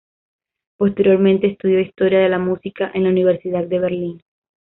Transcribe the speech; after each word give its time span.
Posteriormente 0.77 1.45
estudió 1.45 1.79
historia 1.79 2.21
de 2.21 2.29
la 2.29 2.39
música 2.39 2.89
en 2.95 3.03
la 3.03 3.09
Universidad 3.11 3.67
de 3.67 3.77
Berlín. 3.77 4.21